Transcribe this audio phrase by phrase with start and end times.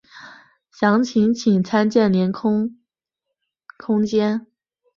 [0.71, 2.75] 详情请参见连通
[3.77, 4.47] 空间。